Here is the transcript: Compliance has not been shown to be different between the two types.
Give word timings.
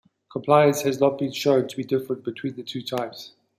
Compliance 0.31 0.81
has 0.81 0.99
not 0.99 1.19
been 1.19 1.31
shown 1.31 1.67
to 1.67 1.77
be 1.77 1.83
different 1.83 2.23
between 2.23 2.55
the 2.55 2.63
two 2.63 2.81
types. 2.81 3.33